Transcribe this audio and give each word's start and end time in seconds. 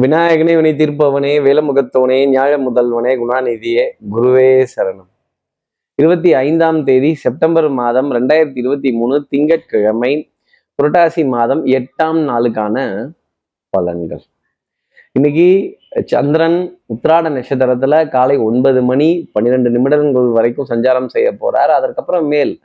விநாயகனே 0.00 0.54
வினை 0.54 0.72
தீர்ப்பவனே 0.74 1.32
வேலமுகத்தவனே 1.46 2.16
ஞாழ 2.30 2.52
முதல்வனே 2.58 3.12
குணாநிதியே 3.20 3.84
குருவே 4.12 4.66
சரணம். 4.76 5.10
இருபத்தி 5.94 6.34
ஐந்தாம் 6.34 6.84
தேதி 6.84 7.14
செப்டம்பர் 7.14 7.68
மாதம் 7.68 8.12
ரெண்டாயிரத்தி 8.12 8.58
இருபத்தி 8.58 8.92
மூணு 8.92 9.26
திங்கட்கிழமை 9.28 10.32
புரட்டாசி 10.76 11.26
மாதம் 11.26 11.66
எட்டாம் 11.66 12.20
நாளுக்கான 12.28 13.06
பலன்கள். 13.76 14.20
இன்னைக்கு 15.12 15.76
சந்திரன் 16.04 16.78
உத்ராட 16.94 17.28
நட்சத்திரத்துல 17.28 18.08
காலை 18.08 18.36
ஒன்பது 18.36 18.82
மணி 18.82 19.30
பன்னிரெண்டு 19.32 19.70
நிமிடங்கள் 19.70 20.28
வரைக்கும் 20.28 20.66
சஞ்சாரம் 20.68 21.06
செய்ய 21.06 21.36
போறார். 21.40 21.72
அதற்கப்புறம் 21.78 22.26
மேல் 22.26 22.60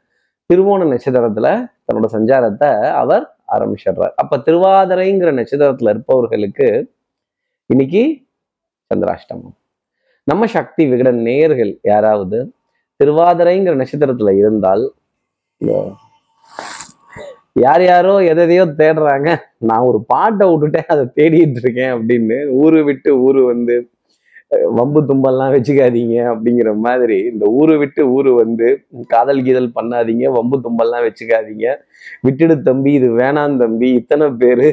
திருவோண 0.54 0.82
நட்சத்திரத்துல 0.86 1.66
தன்னோட 1.88 2.06
சஞ்சாரத்தை 2.14 2.90
அவர் 2.90 3.36
ஆரம்பிச்சிடுறார். 3.48 4.14
அப்ப 4.16 4.38
திருவாதிரைங்கிற 4.38 5.32
நட்சத்திரத்துல 5.42 5.90
இருப்பவர்களுக்கு 5.90 6.98
இன்னைக்கு 7.74 8.02
சந்திராஷ்டமம். 8.92 9.54
நம்ம 10.30 10.44
சக்தி 10.54 10.84
விகட 10.92 11.10
நேயர்கள் 11.26 11.72
யாராவது 11.90 12.38
திருவாதிரைங்கிற 13.00 13.74
நட்சத்திரத்துல 13.82 14.32
இருந்தால் 14.40 14.84
யார் 17.64 17.84
யாரோ 17.90 18.14
எதையோ 18.32 18.64
தேடுறாங்க. 18.80 19.30
நான் 19.70 19.88
ஒரு 19.90 20.00
பாட்டை 20.14 20.48
விட்டுட்டேன் 20.52 20.90
அதை 20.94 21.04
தேடிட்டு 21.20 21.62
இருக்கேன் 21.64 21.94
அப்படின்னு 21.98 22.40
ஊரு 22.62 22.80
விட்டு 22.88 23.12
ஊரு 23.28 23.44
வந்து 23.52 23.76
வம்பு 24.78 25.04
தும்பல்லாம் 25.12 25.54
வச்சுக்காதீங்க 25.56 26.18
அப்படிங்கிற 26.34 26.74
மாதிரி 26.88 27.20
இந்த 27.32 27.46
ஊரு 27.60 27.76
விட்டு 27.84 28.04
ஊரு 28.18 28.34
வந்து 28.44 28.68
காதல் 29.14 29.46
கீதல் 29.48 29.76
பண்ணாதீங்க 29.80 30.32
வம்பு 30.38 30.60
தும்பல்லாம் 30.66 31.06
வச்சுக்காதீங்க. 31.10 31.68
விட்டுடு 32.28 32.58
தம்பி 32.70 32.94
இது 33.00 33.10
வேணாம் 33.22 33.60
தம்பி 33.64 33.90
இத்தனை 34.02 34.30
பேரு 34.44 34.70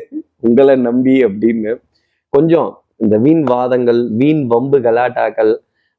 உங்களை 0.48 0.76
நம்பி 0.88 1.16
அப்படின்னு 1.28 1.74
கொஞ்சம் 2.32 2.70
இந்த 3.00 3.16
வீண் 3.18 3.42
வாதங்கள் 3.44 4.00
வீண் 4.20 4.42
வம்பு 4.52 4.78
கலாட்டாக்கள் 4.86 5.52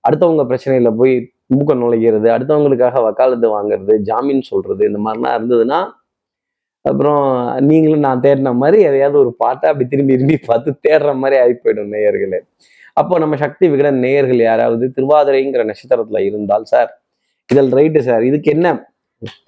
அடுத்தவங்க 0.04 0.44
பிரச்சனையில 0.50 0.90
போய் 0.96 1.14
மூக்க 1.54 1.74
நுழைக்கிறது 1.82 2.28
அடுத்தவங்களுக்காக 2.36 3.02
வக்காலத்து 3.08 3.48
வாங்குறது 3.56 3.94
ஜாமீன் 4.10 4.42
சொல்றது 4.52 4.82
இந்த 4.90 5.00
மாதிரிலாம் 5.06 5.36
இருந்ததுன்னா 5.38 5.80
அப்புறம் 6.86 7.24
நீங்களும் 7.70 8.04
நான் 8.08 8.24
தேடின 8.26 8.54
மாதிரி 8.54 8.78
எதையாவது 8.90 9.18
ஒரு 9.20 9.32
பாட்டை 9.38 9.66
அப்படி 9.70 9.86
திரும்பி 9.88 10.14
திரும்பி 10.14 10.38
பார்த்து 10.50 10.70
தேடுற 10.88 11.12
மாதிரி 11.16 11.38
ஆகி 11.42 11.56
போயிடும் 11.64 11.94
நேயர்களே. 11.96 12.40
அப்போ 12.98 13.16
நம்ம 13.20 13.36
சக்தி 13.36 13.66
விகடன் 13.70 14.00
நேயர்கள் 14.00 14.42
யாராவது 14.42 14.86
திருவாதிரைங்கிற 14.98 15.64
நட்சத்திரத்துல 15.72 16.22
இருந்தால் 16.30 16.66
சார் 16.74 16.92
இதில் 17.50 17.74
ரைட்டு 17.80 18.00
சார் 18.00 18.24
இதுக்கு 18.30 18.50
என்ன 18.52 18.68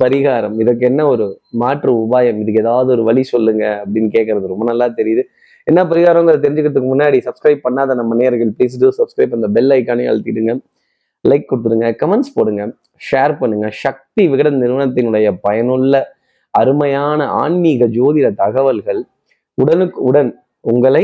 பரிகாரம் 0.04 0.56
இதுக்கு 0.60 0.86
என்ன 0.86 1.02
ஒரு 1.08 1.26
மாற்று 1.62 1.92
உபாயம் 2.04 2.40
இதுக்கு 2.44 2.62
ஏதாவது 2.62 2.90
ஒரு 2.92 3.04
வழி 3.04 3.24
சொல்லுங்க 3.34 3.64
அப்படின்னு 3.84 4.10
கேட்கறது 4.18 4.54
ரொம்ப 4.54 4.66
நல்லா 4.72 4.88
தெரியுது. 5.00 5.24
என்ன 5.70 5.80
பரிகாரங்கிறத 5.92 6.42
தெரிஞ்சுக்கிறதுக்கு 6.44 6.92
முன்னாடி 6.94 7.18
சப்ஸ்கிரைப் 7.28 7.66
பண்ணாத 7.66 7.96
நம்ம 8.00 8.16
நேர்கள் 8.22 8.52
ப்ளீஸ் 8.58 8.78
டூ 8.84 8.90
சப்ஸ்கிரைப் 9.00 9.34
அந்த 9.38 9.48
பெல் 9.56 9.74
ஐக்கானே 9.78 10.06
அழுத்திடுங்க. 10.12 10.54
லைக் 11.26 11.50
கொடுத்துருங்க 11.50 11.88
கமெண்ட்ஸ் 12.02 12.36
போடுங்க 12.38 12.64
ஷேர் 13.08 13.34
பண்ணுங்க. 13.42 13.68
சக்தி 13.84 14.24
விகடன் 14.32 14.62
நிறுவனத்தினுடைய 14.64 15.28
பயனுள்ள 15.46 15.94
அருமையான 16.54 17.26
ஆன்மீக 17.42 17.88
ஜோதிட 17.98 18.28
தகவல்கள் 18.44 19.02
உடனுக்கு 19.58 20.00
உடன் 20.10 20.32
உங்களை 20.72 21.04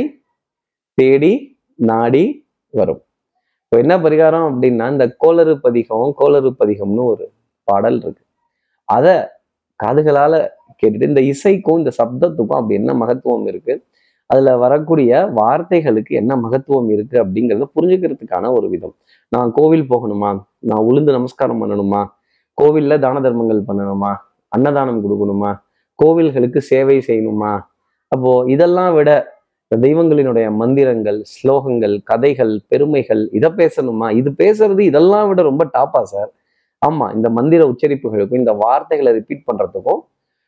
தேடி 0.98 1.34
நாடி 1.90 2.24
வரும். 2.74 3.02
இப்போ 3.64 3.78
என்ன 3.84 3.94
பரிகாரம் 4.06 4.46
அப்படின்னா 4.50 4.86
இந்த 4.94 5.06
கோளறு 5.24 5.54
பதிகம் 5.66 6.12
கோளறு 6.22 6.50
பதிகம்னு 6.62 7.04
ஒரு 7.14 7.26
பாடல் 7.68 7.98
இருக்கு. 8.04 8.24
அதை 8.90 9.16
காதுகளால 9.80 10.34
கேட்டுட்டு 10.82 11.10
இந்த 11.12 11.22
இசைக்கும் 11.34 11.80
இந்த 11.82 11.92
சப்தத்துக்கும் 12.00 12.60
அப்படி 12.60 12.80
என்ன 12.82 12.94
மகத்துவம் 13.02 13.48
இருக்கு? 13.52 13.74
அதுல 14.26 14.58
வரக்கூடிய 14.58 15.32
வார்த்தைகளுக்கு 15.36 16.10
என்ன 16.10 16.36
மகத்துவம் 16.36 16.90
இருக்கு 16.90 17.24
அப்படிங்கிறத 17.24 17.66
புரிஞ்சுக்கிறதுக்கான 17.76 18.52
ஒரு 18.54 18.70
விதம். 18.70 18.96
நான் 19.30 19.52
கோவில் 19.52 19.88
போகணுமா? 19.90 20.40
நான் 20.60 20.86
உளுந்து 20.86 21.12
நமஸ்காரம் 21.12 21.62
பண்ணணுமா? 21.64 22.06
கோவில்ல 22.62 23.00
தான 23.00 23.22
தர்மங்கள் 23.22 23.62
பண்ணணுமா? 23.68 24.16
அன்னதானம் 24.48 25.04
கொடுக்கணுமா? 25.06 25.62
கோவில்களுக்கு 26.04 26.58
சேவை 26.58 27.04
செய்யணுமா? 27.08 27.60
அப்போ 28.08 28.44
இதெல்லாம் 28.48 28.94
விட 28.94 29.34
தெய்வங்களினுடைய 29.76 30.52
மந்திரங்கள் 30.52 31.24
ஸ்லோகங்கள் 31.34 32.00
கதைகள் 32.04 32.62
பெருமைகள் 32.68 33.30
இதை 33.32 33.50
பேசணுமா? 33.50 34.12
இது 34.12 34.30
பேசுறது 34.32 34.80
இதெல்லாம் 34.80 35.28
விட 35.28 35.42
ரொம்ப 35.42 35.66
டாப்பா 35.78 36.02
சார். 36.02 36.34
ஆமா 36.90 37.16
இந்த 37.16 37.30
மந்திர 37.30 37.72
உச்சரிப்புகளுக்கும் 37.72 38.42
இந்த 38.44 38.54
வார்த்தைகளை 38.54 39.14
ரிப்பீட் 39.14 39.48
பண்றதுக்கும் 39.52 40.02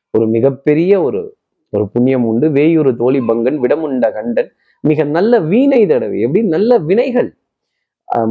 ஒரு 0.09 0.27
மிகப்பெரிய 0.27 1.01
ஒரு 1.01 1.36
ஒரு 1.71 1.89
புண்ணியம் 1.93 2.25
உண்டு. 2.25 2.51
வேயூறு 2.51 2.95
தோழி 2.95 3.19
பங்கன் 3.19 3.59
விடமுண்ட 3.63 4.11
கண்டன். 4.13 4.51
மிக 4.81 5.03
நல்ல 5.03 5.39
வீணை 5.39 5.85
தடவை. 5.85 6.19
எப்படி? 6.19 6.45
நல்ல 6.47 6.77
வினைகள். 6.77 7.29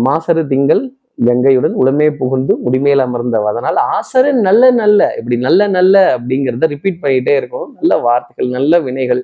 மாசரு 0.04 0.46
திங்கள் 0.46 0.82
கங்கையுடன் 1.24 1.74
உடமே 1.82 2.10
புகுந்து 2.10 2.56
முடிமேல் 2.64 3.02
அமர்ந்தவ. 3.06 3.44
அதனால் 3.52 3.78
ஆசரு 3.94 4.32
நல்ல 4.32 4.70
நல்ல. 4.70 5.14
இப்படி 5.18 5.36
நல்ல 5.36 5.68
நல்ல 5.68 6.18
அப்படிங்கிறத 6.18 6.66
ரிப்பீட் 6.66 7.02
பண்ணிட்டே 7.02 7.34
இருக்கணும். 7.40 7.72
நல்ல 7.80 7.98
வார்த்தைகள் 7.98 8.48
நல்ல 8.60 8.80
வினைகள் 8.80 9.22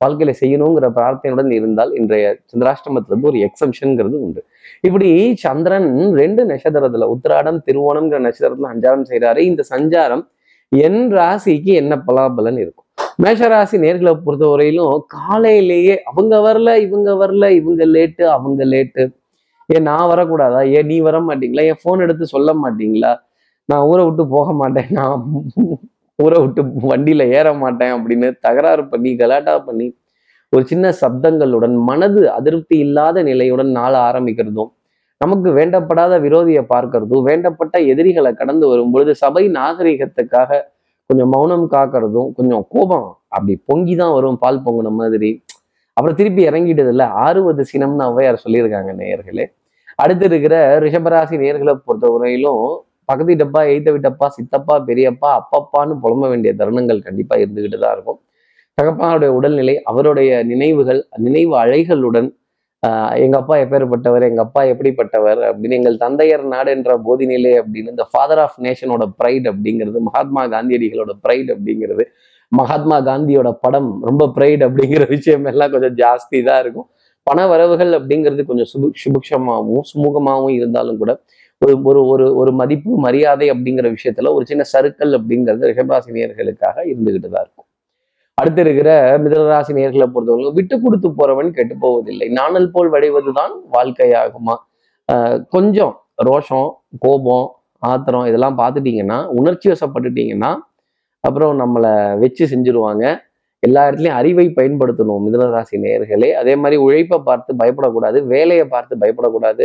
வாழ்க்கையில 0.00 0.32
செய்யணுங்கிற 0.40 0.86
பிரார்த்தனையுடன் 0.96 1.50
இருந்தால் 1.52 1.94
இன்றைய 1.94 2.26
சந்திராஷ்டமத்துல 2.52 3.10
இருந்து 3.10 3.28
ஒரு 3.28 3.38
எக்ஸம்ஷன்ங்கிறது 3.38 4.16
உண்டு. 4.26 4.40
இப்படி 4.80 5.10
சந்திரன் 5.36 5.90
ரெண்டு 6.12 6.44
நட்சத்திரத்துல 6.44 7.08
உத்திராடம் 7.14 7.60
திருவோணம்ங்கிற 7.66 8.20
நட்சத்திரத்துல 8.26 8.70
சஞ்சாரம் 8.74 9.04
செய்கிறாரு 9.08 9.38
இந்த 9.38 9.62
சஞ்சாரம் 9.70 10.24
என் 10.68 11.02
ராசிக்கு 11.12 11.72
என்ன 11.82 12.02
பலாபலன் 12.06 12.58
இருக்கும்? 12.58 12.86
மேஷராசி 13.18 13.76
நேர்களை 13.84 14.12
பொறுத்த 14.24 14.44
வரையிலும் 14.52 14.94
காலையிலேயே 15.16 15.94
அவங்க 16.10 16.34
வரல 16.46 16.70
இவங்க 16.86 17.10
வரல 17.22 17.46
இவங்க 17.60 17.84
லேட்டு 17.94 18.24
அவங்க 18.36 18.62
லேட்டு 18.74 19.02
ஏன் 19.68 19.86
நான் 19.88 20.08
வரக்கூடாதா? 20.12 20.60
ஏன் 20.76 20.88
நீ 20.90 20.96
வர 21.06 21.16
மாட்டீங்களா? 21.28 21.62
என் 21.70 21.80
ஃபோன் 21.82 22.02
எடுத்து 22.06 22.24
சொல்ல 22.34 22.50
மாட்டீங்களா? 22.62 23.12
நான் 23.68 23.84
ஊரை 23.90 24.02
விட்டு 24.06 24.24
போக 24.34 24.48
மாட்டேன். 24.60 24.88
நான் 24.98 25.20
ஊரை 26.18 26.38
விட்டு 26.42 26.62
வண்டியில 26.92 27.22
ஏற 27.38 27.48
மாட்டேன் 27.62 27.92
அப்படின்னு 27.96 28.28
தகராறு 28.46 28.82
பண்ணி 28.92 29.10
கலாட்டா 29.22 29.54
பண்ணி 29.68 29.86
ஒரு 30.52 30.64
சின்ன 30.72 30.86
சப்தங்களுடன் 31.02 31.76
மனது 31.90 32.22
அதிருப்தி 32.38 32.76
இல்லாத 32.86 33.22
நிலையுடன் 33.30 33.70
நாள 33.78 33.92
ஆரம்பிக்கிறதும் 34.08 34.70
நமக்கு 35.20 35.48
வேண்டப்படாத 35.58 36.14
விரோதியை 36.26 36.62
பார்க்கறதும் 36.74 37.24
வேண்டப்பட்ட 37.28 37.76
எதிரிகளை 37.92 38.32
கடந்து 38.32 38.66
வரும் 38.72 38.92
பொழுது 38.94 39.12
சபை 39.22 39.44
நாகரிகத்துக்காக 39.58 40.50
கொஞ்சம் 41.10 41.30
மௌனம் 41.34 41.66
காக்கிறதும் 41.74 42.28
கொஞ்சம் 42.36 42.62
கோபம் 42.74 43.08
அப்படி 43.36 43.54
பொங்கி 43.68 43.94
தான் 44.00 44.14
வரும் 44.16 44.38
பால் 44.42 44.62
பொங்கின 44.66 44.92
மாதிரி. 45.00 45.30
அப்புறம் 45.96 46.16
திருப்பி 46.20 46.42
இறங்கிட்டது 46.50 46.90
இல்லை 46.94 47.06
ஆறுவது 47.24 47.62
சினம்னு 47.70 48.04
ஔவையார் 48.10 48.42
சொல்லியிருக்காங்க 48.44 48.92
நேயர்களே. 49.00 49.44
அடுத்து 50.02 50.24
இருக்கிற 50.30 50.54
ரிஷபராசி 50.84 51.36
நேர்களை 51.42 51.74
பொறுத்த 51.86 52.06
வரையிலும் 52.14 52.62
பக்கத்து 53.08 53.30
வீட்டப்பா 53.30 53.60
எய்த்த 53.72 53.88
வீட்டப்பா 53.94 54.26
சித்தப்பா 54.36 54.74
பெரியப்பா 54.88 55.30
அப்பப்பான்னு 55.40 55.94
புலம்ப 56.04 56.28
வேண்டிய 56.32 56.50
தருணங்கள் 56.60 57.00
கண்டிப்பா 57.06 57.34
இருந்துகிட்டு 57.42 57.78
தான் 57.84 57.94
இருக்கும். 57.96 58.18
தகப்பானுடைய 58.78 59.30
உடல்நிலை 59.38 59.74
அவருடைய 59.90 60.30
நினைவுகள் 60.50 61.00
நினைவு 61.24 61.54
அழைகளுடன் 61.62 62.28
எங்கள் 63.24 63.40
அப்பா 63.40 63.56
எப்பேற்பட்டவர் 63.62 64.24
எங்கள் 64.28 64.44
அப்பா 64.44 64.62
எப்படிப்பட்டவர் 64.70 65.40
அப்படின்னு 65.48 65.76
எங்கள் 65.80 65.96
தந்தையர் 65.96 66.44
நாடு 66.52 66.70
என்ற 66.76 66.92
போதினிலே 67.06 67.52
அப்படின்னு 67.60 67.92
இந்த 67.94 68.04
ஃபாதர் 68.10 68.40
ஆஃப் 68.44 68.56
நேஷனோட 68.66 69.04
ப்ரைட் 69.20 69.46
அப்படிங்கிறது 69.52 69.98
மகாத்மா 70.08 70.42
காந்தியடிகளோட 70.54 71.12
ப்ரைட் 71.24 71.50
அப்படிங்கிறது 71.54 72.04
மகாத்மா 72.52 72.96
காந்தியோட 73.10 73.50
படம் 73.64 73.90
ரொம்ப 74.08 74.24
ப்ரைட் 74.36 74.62
அப்படிங்கிற 74.66 75.04
விஷயம் 75.14 75.46
எல்லாம் 75.52 75.72
கொஞ்சம் 75.74 75.96
ஜாஸ்தி 76.02 76.38
தான் 76.48 76.60
இருக்கும். 76.64 76.88
பண 77.26 77.38
வரவுகள் 77.52 77.92
அப்படிங்கிறது 77.98 78.42
கொஞ்சம் 78.50 78.70
சுபு 78.72 78.88
சுபிக்ஷமாகவும் 79.02 79.84
சுமூகமாகவும் 79.92 80.56
இருந்தாலும் 80.58 80.98
கூட 81.02 81.12
ஒரு 81.62 81.74
ஒரு 81.90 82.00
ஒரு 82.12 82.26
ஒரு 82.40 82.52
மதிப்பு 82.60 82.98
மரியாதை 83.06 83.48
அப்படிங்கிற 83.54 83.88
விஷயத்துல 83.96 84.32
ஒரு 84.36 84.46
சின்ன 84.50 84.64
சருக்கள் 84.72 85.12
அப்படிங்கிறது 85.18 85.68
ரிஷபராசினியர்களுக்காக 85.70 86.76
இருந்துகிட்டு 86.92 87.28
தான் 87.28 87.44
இருக்கும். 87.44 87.68
அடுத்து 88.40 88.60
இருக்கிற 88.64 88.90
மிதனராசி 89.22 89.72
நேர்களை 89.78 90.06
பொறுத்தவரைக்கும் 90.12 90.56
விட்டு 90.58 90.76
கொடுத்து 90.84 91.08
போறவன் 91.18 91.50
கெட்டு 91.56 91.74
போவதில்லை. 91.82 92.26
நாணல் 92.38 92.70
போல் 92.74 92.92
வடைவதுதான் 92.94 93.54
வாழ்க்கையாகுமா? 93.74 94.54
கொஞ்சம் 95.54 95.92
ரோஷம் 96.28 96.68
கோபம் 97.04 97.46
ஆத்திரம் 97.90 98.26
இதெல்லாம் 98.30 98.56
பார்த்துட்டீங்கன்னா 98.60 99.18
உணர்ச்சி 99.38 99.68
வசப்பட்டுட்டீங்கன்னா 99.72 100.50
அப்புறம் 101.24 101.52
நம்மளை 101.62 101.92
வச்சு 102.22 102.44
செஞ்சுருவாங்க. 102.52 103.04
எல்லா 103.62 103.82
இடத்துலையும் 103.88 104.18
அறிவை 104.20 104.46
பயன்படுத்தணும் 104.58 105.22
மிதனராசி 105.26 105.76
நேர்களே 105.84 106.30
அதே 106.40 106.54
மாதிரி 106.62 106.76
உழைப்பை 106.84 107.18
பார்த்து 107.28 107.50
பயப்படக்கூடாது 107.60 108.18
வேலையை 108.32 108.64
பார்த்து 108.74 108.94
பயப்படக்கூடாது 109.02 109.64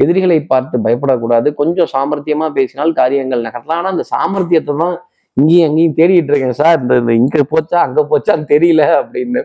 எதிரிகளை 0.00 0.38
பார்த்து 0.52 0.76
பயப்படக்கூடாது. 0.86 1.48
கொஞ்சம் 1.60 1.88
சாமர்த்தியமாக 1.92 2.50
பேசினால் 2.58 2.92
காரியங்கள் 2.98 3.46
நகரலாம். 3.46 3.78
ஆனால் 3.80 3.92
அந்த 3.94 4.04
சாமர்த்தியத்தை 4.14 4.74
தான் 4.82 4.96
இங்கேயும் 5.38 5.66
அங்கேயும் 5.68 5.96
தேடிட்டு 5.98 6.30
இருக்கேன் 6.32 6.58
சார். 6.60 6.78
இந்த 6.82 6.94
இந்த 7.02 7.12
இங்க 7.20 7.38
போச்சா 7.52 7.78
அங்க 7.86 8.00
போச்சான்னு 8.12 8.46
தெரியல 8.54 8.82
அப்படின்னு. 9.00 9.40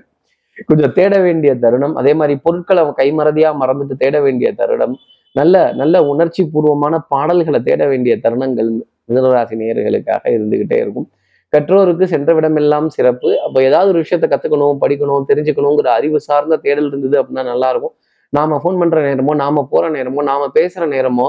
கொஞ்சம் 0.69 0.93
தேட 0.97 1.13
வேண்டிய 1.25 1.51
தருணம். 1.63 1.95
அதே 2.01 2.11
மாதிரி 2.19 2.33
பொருட்களை 2.45 2.81
கைமறதியா 3.01 3.49
மறந்துட்டு 3.61 3.95
தேட 4.03 4.17
வேண்டிய 4.25 4.49
தருணம். 4.61 4.95
நல்ல 5.35 5.55
நல்ல 5.81 5.95
உணர்ச்சி 6.11 6.41
பூர்வமான 6.53 6.95
பாடல்களை 7.13 7.59
தேட 7.69 7.83
வேண்டிய 7.91 8.15
தருணங்கள் 8.25 8.69
மிதனராசி 9.09 9.55
நேயர்களுக்காக 9.61 10.23
இருந்துகிட்டே 10.35 10.77
இருக்கும். 10.83 11.07
கற்றோருக்கு 11.53 12.05
சென்ற 12.13 12.29
விடமெல்லாம் 12.37 12.87
சிறப்பு. 12.87 13.29
அப்போ 13.45 13.59
ஏதாவது 13.69 13.89
ஒரு 13.93 13.99
விஷயத்த 14.03 14.27
கத்துக்கணும் 14.33 14.79
படிக்கணும் 14.83 15.27
தெரிஞ்சுக்கணுங்கிற 15.31 15.89
அறிவு 15.97 16.19
சார்ந்த 16.27 16.59
தேடல் 16.65 16.89
இருந்தது 16.91 17.15
அப்படின்னா 17.21 17.43
நல்லா 17.51 17.69
இருக்கும். 17.73 17.95
நாம 18.33 18.59
ஃபோன் 18.61 18.79
பண்ணுற 18.81 18.99
நேரமோ 19.07 19.33
நாம 19.43 19.63
போகிற 19.71 19.89
நேரமோ 19.97 20.21
நாம 20.31 20.47
பேசுகிற 20.57 20.85
நேரமோ 20.95 21.27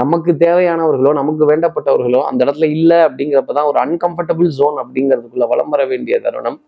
நமக்கு 0.00 0.30
தேவையானவர்களோ 0.44 1.10
நமக்கு 1.18 1.44
வேண்டப்பட்டவர்களோ 1.50 2.20
அந்த 2.30 2.40
இடத்துல 2.44 2.66
இல்லை 2.76 2.98
அப்படிங்கிறப்பதான் 3.06 3.68
ஒரு 3.70 3.78
அன்கம்ஃபர்டபுள் 3.84 4.48
ஜோன் 4.58 4.78
அப்படிங்கிறதுக்குள்ள 4.82 5.46
வலம் 5.52 5.70
வர 5.74 5.82
வேண்டிய 5.86 6.16
தருணம். 6.20 6.58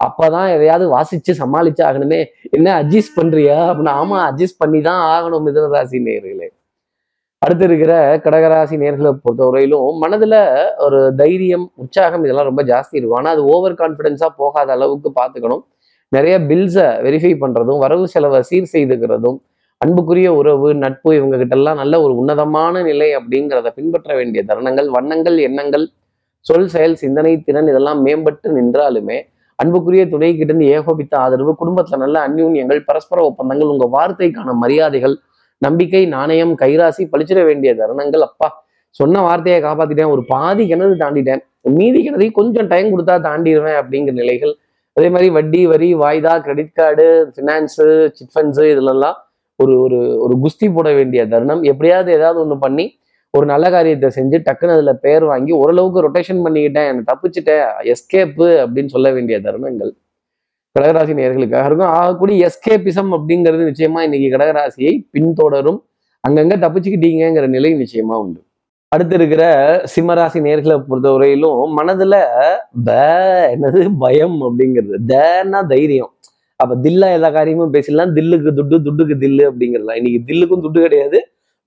அப்பதான் 0.00 0.48
எதையாவது 0.56 0.86
வாசிச்சு 0.94 1.32
சமாளிச்சு 1.40 1.82
ஆகணுமே. 1.88 2.20
என்ன 2.56 2.68
அட்ஜஸ்ட் 2.82 3.16
பண்றியா? 3.16 3.58
அப்படின்னா 3.70 3.94
ஆமா 4.02 4.18
அட்ஜஸ்ட் 4.28 4.60
பண்ணி 4.62 4.80
தான் 4.80 5.02
ஆகணும் 5.14 5.44
மிதனராசி 5.48 6.00
நேர்களே 6.08 6.48
அடுத்து 7.42 7.64
இருக்கிற 7.64 7.92
கடகராசி 8.24 8.76
நேர்களை 8.82 9.10
பொறுத்தவரையிலும் 9.24 9.98
மனதுல 10.04 10.36
ஒரு 10.76 11.00
தைரியம் 11.16 11.66
உற்சாகம் 11.74 12.24
இதெல்லாம் 12.24 12.48
ரொம்ப 12.50 12.62
ஜாஸ்தி 12.62 12.96
இருக்கும். 12.98 13.18
ஆனா 13.20 13.30
அது 13.30 13.42
ஓவர் 13.54 13.76
கான்ஃபிடென்ஸா 13.82 14.28
போகாத 14.36 14.72
அளவுக்கு 14.72 15.10
பார்த்துக்கணும். 15.20 15.62
நிறைய 16.12 16.34
பில்ஸை 16.50 16.86
வெரிஃபை 17.04 17.32
பண்றதும் 17.42 17.78
வரவு 17.78 18.08
செலவை 18.08 18.40
சீர் 18.50 18.72
செய்துக்கிறதும் 18.72 19.38
அன்புக்குரிய 19.80 20.28
உறவு 20.38 20.68
நட்பு 20.84 21.10
இவங்க 21.18 21.36
கிட்டெல்லாம் 21.40 21.80
நல்ல 21.80 21.94
ஒரு 22.04 22.12
உன்னதமான 22.20 22.80
நிலை 22.82 23.08
அப்படிங்கிறத 23.18 23.68
பின்பற்ற 23.76 24.14
வேண்டிய 24.18 24.40
தருணங்கள் 24.48 24.88
வண்ணங்கள் 24.96 25.36
எண்ணங்கள் 25.48 25.84
சொல் 26.46 26.70
செயல் 26.74 26.96
சிந்தனை 27.02 27.32
திறன் 27.46 27.68
இதெல்லாம் 27.72 28.00
மேம்பட்டு 28.06 28.48
நின்றாலுமே 28.56 29.18
அன்புக்குரிய 29.58 30.02
துணை 30.10 30.30
கிட்ட 30.32 30.50
இருந்து 30.50 30.66
ஏகோபித்த 30.76 31.14
ஆதரவு 31.22 31.52
குடும்பத்துல 31.60 31.98
நல்ல 32.02 32.16
அந்யூன்யங்கள் 32.28 32.80
பரஸ்பர 32.88 33.22
ஒப்பந்தங்கள் 33.30 33.72
உங்க 33.74 33.86
வார்த்தைக்கான 33.96 34.54
மரியாதைகள் 34.62 35.14
நம்பிக்கை 35.62 36.02
நாணயம் 36.16 36.54
கைராசி 36.60 37.04
பழிச்சிட 37.12 37.40
வேண்டிய 37.48 37.70
தருணங்கள். 37.80 38.24
அப்பா 38.28 38.48
சொன்ன 38.96 39.22
வார்த்தையை 39.26 39.58
காப்பாத்திட்டேன் 39.64 40.12
ஒரு 40.14 40.22
பாதி 40.34 40.64
கிணறு 40.66 40.94
தாண்டிட்டேன். 41.02 41.42
மீதி 41.78 42.00
கிணறு 42.04 42.26
கொஞ்சம் 42.38 42.68
டைம் 42.72 42.92
கொடுத்தா 42.92 43.16
தாண்டிடுவேன் 43.28 43.78
அப்படிங்கிற 43.80 44.14
நிலைகள். 44.22 44.52
அதே 44.96 45.08
மாதிரி 45.14 45.28
வட்டி 45.38 45.60
வரி 45.72 45.88
வாய்தா 46.02 46.34
credit 46.44 46.76
card 46.78 47.06
finance 47.34 47.88
chit 48.16 48.32
funds 48.34 48.64
இதுலெல்லாம் 48.74 49.16
ஒரு 49.62 49.80
ஒரு 49.80 50.18
ஒரு 50.18 50.34
குஸ்தி 50.42 50.74
போட 50.74 50.92
வேண்டிய 50.92 51.28
தருணம். 51.28 51.62
எப்படியாவது 51.62 52.12
ஏதாவது 52.12 52.40
ஒன்று 52.40 52.58
பண்ணி 52.58 52.98
ஒரு 53.30 53.46
நல்ல 53.46 53.70
காரியத்தை 53.70 54.10
செஞ்சு 54.16 54.42
டக்குன்னு 54.44 54.72
அதில் 54.72 55.00
பேர் 55.00 55.24
வாங்கி 55.24 55.52
ஓரளவுக்கு 55.52 56.04
ரொட்டேஷன் 56.06 56.44
பண்ணிக்கிட்டேன் 56.44 56.88
எனக்கு 56.88 57.10
தப்பிச்சிட்டேன் 57.12 57.64
எஸ்கேப்பு 57.84 58.46
அப்படின்னு 58.64 58.86
சொல்ல 58.86 59.10
வேண்டிய 59.12 59.38
தருணங்கள். 59.38 59.92
கடகராசி 60.78 61.12
நேர்களுக்காக 61.20 61.64
இருக்கும். 61.64 61.92
ஆகக்கூடிய 62.00 62.48
எஸ்கேபிசம் 62.48 63.10
அப்படிங்கிறது 63.16 63.72
நிச்சயமா 63.72 64.00
இன்னைக்கு 64.00 64.28
கடகராசியை 64.36 65.06
பின்தொடரும். 65.12 65.80
அங்கங்க 66.28 66.56
தப்பிச்சுக்கிட்டீங்கிற 66.64 67.46
நிலை 67.48 67.74
நிச்சயமா 67.74 68.16
உண்டு. 68.22 68.40
அடுத்து 68.88 69.14
இருக்கிற 69.14 69.42
சிம்மராசி 69.96 70.38
நேர்களை 70.46 70.84
பொறுத்தவரையிலும் 70.88 71.74
மனதுல 71.76 72.24
ப 72.84 72.92
என்னது 73.56 73.90
பயம் 73.98 74.42
அப்படிங்கிறது. 74.42 74.94
தேன்னா 75.08 75.66
தைரியம். 75.66 76.12
அப்ப 76.60 76.74
தில்லா 76.84 77.08
எல்லா 77.16 77.28
காரியமும் 77.36 77.74
பேசிடலாம். 77.74 78.12
தில்லுக்கு 78.16 78.50
துட்டு 78.58 78.76
துட்டுக்கு 78.86 79.14
தில்லு 79.24 79.42
அப்படிங்கிறதுலாம் 79.50 79.98
இன்னைக்கு 80.00 80.20
தில்லுக்கும் 80.30 80.62
துட்டு 80.64 80.80
கிடையாது 80.86 81.18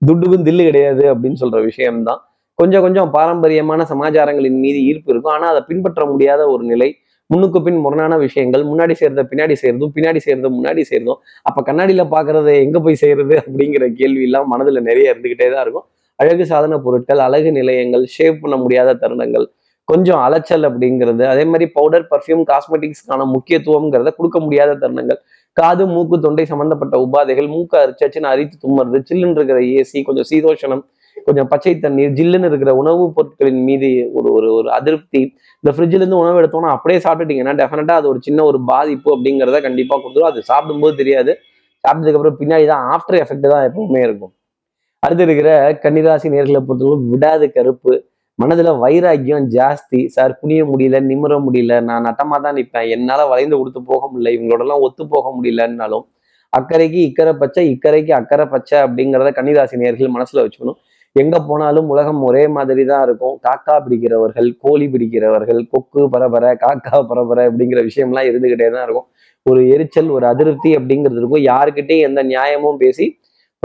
துட்டுக்கும் 0.02 0.44
தில்லு 0.48 0.64
கிடையாது 0.68 1.04
அப்படின்னு 1.12 1.38
சொல்ற 1.42 1.58
விஷயம்தான். 1.68 2.20
கொஞ்சம் 2.58 2.82
கொஞ்சம் 2.86 3.08
பாரம்பரியமான 3.16 3.84
சமாச்சாரங்களின் 3.92 4.58
மீது 4.64 4.78
ஈர்ப்பு 4.88 5.10
இருக்கும். 5.12 5.34
ஆனா 5.36 5.46
அதை 5.52 5.62
பின்பற்ற 5.70 6.02
முடியாத 6.12 6.42
ஒரு 6.54 6.64
நிலை 6.72 6.88
முன்னுக்கு 7.30 7.58
பின் 7.66 7.78
முரணான 7.84 8.14
விஷயங்கள் 8.24 8.62
முன்னாடி 8.70 8.94
சேர்ந்த 9.02 9.20
பின்னாடி 9.30 9.54
சேர்ந்தும் 9.62 9.92
பின்னாடி 9.96 10.20
சேர்ந்த 10.26 10.46
முன்னாடி 10.56 10.82
சேர்ந்தும் 10.90 11.18
அப்ப 11.48 11.58
கண்ணாடியில 11.68 12.02
பாக்குறத 12.14 12.48
எங்க 12.64 12.78
போய் 12.86 12.98
செய்யறது 13.02 13.34
அப்படிங்கிற 13.42 13.86
கேள்வி 14.00 14.24
எல்லாம் 14.28 14.48
மனதுல 14.52 14.82
நிறைய 14.88 15.12
இருந்துகிட்டே 15.12 15.46
தான் 15.54 15.64
இருக்கும். 15.66 15.86
அழகு 16.18 16.44
சாதன 16.52 16.78
பொருட்கள் 16.86 17.20
அழகு 17.26 17.50
நிலையங்கள் 17.58 18.04
ஷேவ் 18.16 18.36
பண்ண 18.42 18.56
முடியாத 18.64 18.90
தருணங்கள் 19.02 19.46
கொஞ்சம் 19.88 20.20
அலைச்சல் 20.26 20.66
அப்படிங்கிறது 20.68 21.22
அதே 21.32 21.44
மாதிரி 21.44 21.66
பவுடர் 21.76 22.06
பர்ஃப்யூம் 22.10 22.42
காஸ்மெட்டிக்ஸ்க்கான 22.50 23.26
முக்கியத்துவம்ங்கிறத 23.34 24.10
கொடுக்க 24.16 24.38
முடியாத 24.40 24.76
தருணங்கள். 24.82 25.20
காது 25.56 25.84
மூக்கு 25.86 26.16
தொண்டை 26.20 26.44
சம்பந்தப்பட்ட 26.50 26.96
உபாதைகள் 27.06 27.48
மூக்கு 27.54 27.76
அரிச்சாச்சுன்னு 27.82 28.30
அரித்து 28.34 28.56
தும்முறது 28.64 28.98
சில்லுன்னு 29.08 29.38
இருக்கிற 29.40 29.58
ஏசி 29.78 30.02
கொஞ்சம் 30.02 30.28
சீதோஷனம் 30.30 30.82
கொஞ்சம் 31.26 31.48
பச்சை 31.48 31.72
தண்ணீர் 31.78 32.14
ஜில்லுன்னு 32.18 32.48
இருக்கிற 32.50 32.70
உணவுப் 32.74 33.14
பொருட்களின் 33.16 33.64
மீது 33.68 33.88
ஒரு 34.18 34.28
ஒரு 34.32 34.48
ஒரு 34.58 34.68
அதிருப்தி. 34.70 35.20
இந்த 35.64 35.70
ஃப்ரிட்ஜில் 35.74 36.02
இருந்து 36.02 36.20
உணவு 36.22 36.40
எடுத்தோம்னா 36.42 36.70
அப்படியே 36.76 37.00
சாப்பிட்டுட்டீங்கன்னா 37.06 37.54
டெஃபினட்டா 37.60 37.96
அது 38.00 38.08
ஒரு 38.08 38.20
சின்ன 38.20 38.44
ஒரு 38.44 38.58
பாதிப்பு 38.70 39.08
அப்படிங்கிறத 39.16 39.60
கண்டிப்பா 39.60 39.96
கொடுத்துரும். 39.96 40.30
அது 40.32 40.42
சாப்பிடும்போது 40.50 40.94
தெரியாது. 41.02 41.34
சாப்பிட்டதுக்கு 41.84 42.18
அப்புறம் 42.20 42.38
பின்னாடி 42.40 42.66
தான் 42.72 42.84
ஆஃப்டர் 42.94 43.18
எஃபெக்ட் 43.22 43.52
தான் 43.54 43.66
எப்பவுமே 43.68 44.00
இருக்கும். 44.08 44.32
அடுத்து 45.02 45.24
இருக்கிற 45.28 45.50
கன்னிராசி 45.84 46.26
நேர்களை 46.34 46.60
பொறுத்தவரை 46.66 47.04
விடாது 47.12 47.46
கருப்பு. 47.52 47.94
மனதுல 48.42 48.70
வைராக்கியம் 48.82 49.46
ஜாஸ்தி. 49.56 49.98
சார் 50.14 50.38
குனிய 50.40 50.62
முடியல 50.70 50.98
நிமிர 51.08 51.34
முடியல 51.46 51.74
நான் 51.88 52.06
நட்டமா 52.08 52.36
தான் 52.44 52.56
நிற்பேன் 52.58 52.88
என்னால 52.96 53.26
வளைந்து 53.32 53.58
கொடுத்து 53.60 53.80
போக 53.90 54.02
முடியல. 54.12 54.30
இவங்களோட 54.36 54.64
எல்லாம் 54.66 54.84
ஒத்து 54.86 55.02
போக 55.14 55.26
முடியலன்னாலும் 55.36 56.06
அக்கறைக்கு 56.52 56.98
இக்கரை 57.08 57.32
பச்சை 57.42 57.62
இக்கரைக்கு 57.74 58.12
அக்கறை 58.20 58.46
பச்சை 58.54 58.78
அப்படிங்கிறத 58.86 59.30
கன்னிராசி 59.38 59.82
நேர்கள் 59.82 60.14
மனசுல 60.16 60.42
வச்சுக்கணும். 60.44 60.78
எங்க 61.16 61.36
போனாலும் 61.48 61.88
உலகம் 61.92 62.20
ஒரே 62.28 62.42
மாதிரி 62.56 62.82
தான் 62.90 63.02
இருக்கும். 63.06 63.34
காக்கா 63.46 63.74
பிடிக்கிறவர்கள் 63.84 64.48
கோழி 64.64 64.86
பிடிக்கிறவர்கள் 64.94 65.60
கொக்கு 65.74 66.02
பரபர 66.14 66.44
காக்கா 66.64 66.98
பரபர 67.10 67.38
அப்படிங்கிற 67.48 67.80
விஷயம்லாம் 67.88 68.28
இருந்துகிட்டே 68.30 68.68
தான் 68.76 68.84
இருக்கும். 68.86 69.08
ஒரு 69.46 69.60
எரிச்சல் 69.74 70.10
ஒரு 70.16 70.26
அதிருப்தி 70.32 70.70
அப்படிங்கிறது 70.78 71.20
இருக்கும். 71.22 71.44
யாருக்கிட்டையும் 71.52 72.06
எந்த 72.08 72.22
நியாயமும் 72.32 72.80
பேசி 72.84 73.06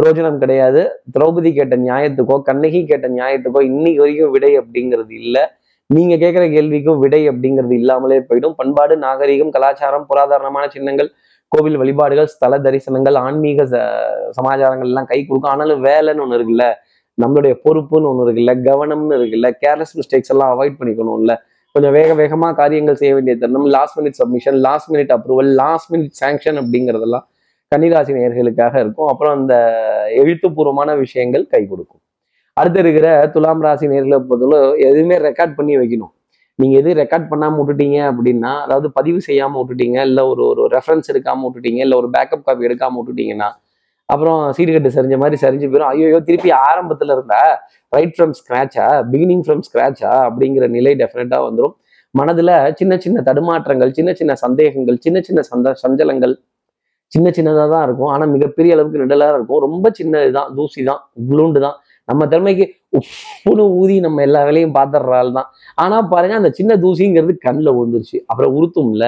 பிரயோஜனம் 0.02 0.38
கிடையாது. 0.38 1.02
திரௌபதி 1.20 1.54
கேட்ட 1.54 1.78
நியாயத்துக்கோ 1.78 2.42
கண்ணகி 2.42 2.86
கேட்ட 2.86 3.10
நியாயத்துக்கோ 3.10 3.62
இன்னைக்கு 3.62 4.02
வரைக்கும் 4.02 4.32
விடை 4.32 4.60
அப்படிங்கிறது 4.60 5.12
இல்லை. 5.12 5.42
நீங்க 5.86 6.16
கேட்குற 6.16 6.46
கேள்விக்கும் 6.50 6.98
விடை 6.98 7.30
அப்படிங்கிறது 7.30 7.74
இல்லாமலே 7.74 8.20
போயிடும். 8.20 8.54
பண்பாடு 8.58 8.98
நாகரிகம் 8.98 9.50
கலாச்சாரம் 9.50 10.06
புராதாரணமான 10.08 10.68
சின்னங்கள் 10.70 11.12
கோவில் 11.48 11.78
வழிபாடுகள் 11.78 12.26
ஸ்தல 12.26 12.60
தரிசனங்கள் 12.60 13.14
ஆன்மீக 13.14 13.64
ச- 13.64 14.30
சமாச்சாரங்கள் 14.30 14.88
எல்லாம் 14.88 15.06
கை 15.06 15.26
கொடுக்கும். 15.26 15.52
ஆனாலும் 15.52 15.84
வேலைன்னு 15.84 16.20
ஒன்று 16.20 16.38
இருக்குல்ல. 16.38 16.74
நம்மளுடைய 17.22 17.56
பொறுப்புன்னு 17.66 18.16
ஒன்று 18.16 18.32
இருக்குல்ல. 18.32 18.56
கவனம்னு 18.56 19.22
இருக்குல்ல. 19.22 19.52
கேர்லெஸ் 19.66 20.00
மிஸ்டேக்ஸ் 20.00 20.30
எல்லாம் 20.30 20.62
அவாய்ட் 20.62 20.76
பண்ணிக்கணும்ல. 20.80 21.36
கொஞ்சம் 21.72 21.92
வேக 21.92 22.14
வேகமாக 22.14 22.56
காரியங்கள் 22.56 22.96
செய்ய 22.96 23.14
வேண்டிய 23.14 23.38
தருணம் 23.38 23.66
last 23.66 24.00
minute 24.00 24.10
submission 24.10 24.56
last 24.56 24.96
minute 24.96 25.18
approval 25.18 25.54
last 25.54 25.96
minute 25.96 26.10
sanction 26.26 26.58
அப்படிங்கிறதெல்லாம் 26.58 27.26
கன்னிராசி 27.72 28.12
நேர்களுக்காக 28.18 28.76
இருக்கும். 28.84 29.10
அப்புறம் 29.12 29.34
அந்த 29.38 29.56
எழுத்துப்பூர்வமான 30.22 30.90
விஷயங்கள் 31.04 31.44
கை 31.54 31.62
கொடுக்கும். 31.64 32.02
அடுத்து 32.58 32.80
இருக்கிற 32.84 33.08
துலாம் 33.34 33.64
ராசி 33.66 33.88
நேர்களை 33.92 34.18
பொறுத்தவரை 34.30 34.60
எதுவுமே 34.90 35.18
ரெக்கார்ட் 35.26 35.58
பண்ணி 35.58 35.74
வைக்கணும். 35.82 36.14
நீங்க 36.60 36.76
எது 36.82 36.92
ரெக்கார்ட் 37.02 37.28
பண்ணாம 37.32 37.58
விட்டுட்டீங்க 37.60 37.98
அப்படின்னா 38.12 38.52
அதாவது 38.66 38.88
பதிவு 38.96 39.20
செய்யாம 39.28 39.58
விட்டுட்டீங்க 39.60 39.98
இல்லை 40.10 40.24
ஒரு 40.32 40.44
ஒரு 40.52 40.62
ரெஃபரன்ஸ் 40.76 41.10
எடுக்காம 41.14 41.44
விட்டுட்டீங்க 41.46 41.82
இல்ல 41.86 41.96
ஒரு 42.02 42.08
பேக்கப் 42.16 42.46
காப்பி 42.48 42.68
எடுக்காம 42.70 42.96
விட்டுட்டீங்கன்னா 43.00 43.50
அப்புறம் 44.10 44.40
சீர்கட்டு 44.58 44.90
சரிஞ்ச 44.96 45.16
மாதிரி 45.24 45.38
சரிஞ்சு 45.44 45.68
போயிடும் 45.68 45.92
ஐயோ 45.94 46.20
திருப்பி 46.30 46.52
ஆரம்பத்துல 46.68 47.16
இருந்தா 47.18 47.42
ரைட் 47.94 48.16
ஃப்ரம் 48.16 48.34
ஸ்கிராச்சா 48.40 48.86
பிகினிங் 49.12 49.44
ஃப்ரம் 49.46 49.64
ஸ்கிராச்சா 49.68 50.12
அப்படிங்கிற 50.28 50.68
நிலை 50.78 50.94
டெஃபினட்டாக 51.02 51.46
வந்துடும் 51.48 51.76
மனதுல 52.16 52.52
சின்ன 52.74 52.94
சின்ன 52.98 53.22
தடுமாற்றங்கள் 53.22 53.92
சின்ன 53.92 54.12
சின்ன 54.14 54.36
சந்தேகங்கள் 54.44 54.98
சின்ன 54.98 55.20
சின்ன 55.20 55.42
சந்த 55.52 55.76
சஞ்சலங்கள் 55.84 56.36
சின்ன 57.16 57.28
சின்னதாக 57.38 57.68
தான் 57.74 57.86
இருக்கும். 57.88 58.10
ஆனால் 58.14 58.32
மிகப்பெரிய 58.36 58.76
அளவுக்கு 58.76 59.02
நிழலாக 59.04 59.36
இருக்கும். 59.38 59.62
ரொம்ப 59.68 59.92
சின்ன 60.00 60.22
இதுதான் 60.26 60.50
தூசி 60.58 60.82
தான் 60.90 61.02
குளுண்டு 61.30 61.60
தான். 61.66 61.78
நம்ம 62.10 62.26
திறமைக்கு 62.34 62.66
உப்புன்னு 62.98 63.64
ஊதி 63.80 63.96
நம்ம 64.06 64.22
எல்லா 64.28 64.42
வேலையும் 64.48 64.76
பார்த்துடுறாள் 64.78 65.32
தான். 65.38 65.48
ஆனால் 65.84 66.06
பாருங்க 66.14 66.36
அந்த 66.42 66.52
சின்ன 66.60 66.78
தூசிங்கிறது 66.84 67.34
கண்ணில் 67.46 67.76
விழுந்துருச்சு 67.78 68.18
அப்புறம் 68.30 68.54
உறுத்தும்ல 68.58 69.06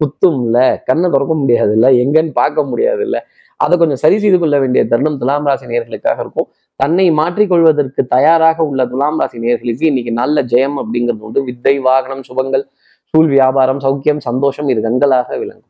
குத்தும்ல 0.00 0.58
கண்ணை 0.88 1.08
திறக்க 1.14 1.34
முடியாது 1.42 1.72
இல்லை 1.76 1.88
எங்கன்னு 2.02 2.32
பார்க்க 2.40 2.62
முடியாதுல்ல. 2.70 3.16
அதை 3.60 3.74
கொஞ்சம் 3.80 4.00
சரி 4.02 4.16
செய்து 4.22 4.38
கொள்ள 4.42 4.56
வேண்டிய 4.62 4.82
தருணம் 4.92 5.18
துலாம் 5.22 5.48
ராசி 5.48 5.66
நேர்களுக்காக 5.72 6.18
இருக்கும். 6.24 6.48
தன்னை 6.80 7.06
மாற்றிக்கொள்வதற்கு 7.18 8.02
தயாராக 8.14 8.64
உள்ள 8.70 8.84
துலாம் 8.92 9.18
ராசி 9.22 9.38
நேர்களுக்கு 9.44 9.84
இன்னைக்கு 9.90 10.12
நல்ல 10.20 10.42
ஜெயம் 10.52 10.78
அப்படிங்கிறது 10.82 11.26
உண்டு. 11.28 11.40
வித்தை 11.48 11.74
வாகனம் 11.88 12.24
சுபங்கள் 12.28 12.64
சூழ் 13.14 13.30
வியாபாரம் 13.36 13.82
சௌக்கியம் 13.84 14.22
சந்தோஷம் 14.28 14.70
இது 14.72 14.80
கண்களாக 14.86 15.28
விளங்கும். 15.42 15.69